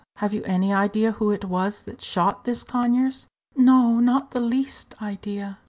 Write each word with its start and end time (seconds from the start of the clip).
"Have 0.15 0.33
you 0.33 0.41
any 0.45 0.73
idea 0.73 1.11
who 1.11 1.29
it 1.29 1.45
was 1.45 1.81
that 1.81 2.01
shot 2.01 2.43
this 2.43 2.63
Conyers?" 2.63 3.27
"No, 3.55 3.99
not 3.99 4.31
the 4.31 4.39
least 4.39 4.99
idea." 4.99 5.59